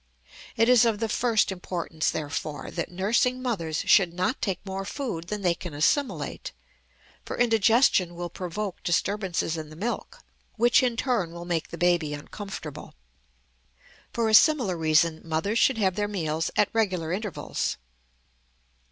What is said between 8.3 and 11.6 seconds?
provoke disturbances in the milk which in turn will